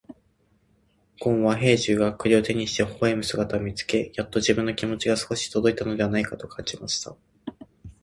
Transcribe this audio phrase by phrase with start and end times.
[1.19, 7.15] ごんは兵十が栗を手にして微笑む姿を見つけ、やっと自分の気持ちが少し届いたのではないかと感じました。